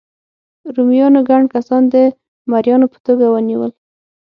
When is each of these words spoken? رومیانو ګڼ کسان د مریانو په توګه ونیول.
رومیانو 0.75 1.21
ګڼ 1.29 1.43
کسان 1.53 1.81
د 1.93 1.95
مریانو 2.51 2.85
په 2.93 2.99
توګه 3.05 3.25
ونیول. 3.29 3.71